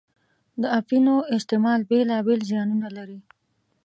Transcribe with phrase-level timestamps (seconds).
[0.61, 3.19] د اپینو استعمال بېلا بېل زیانونه لري.